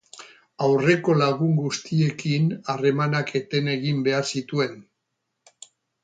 Aurreko 0.67 1.15
lagun 1.17 1.51
guztiekin 1.57 2.47
harremanak 2.73 3.33
eten 3.41 3.69
egin 3.75 4.01
behar 4.09 4.25
zituen. 4.39 4.73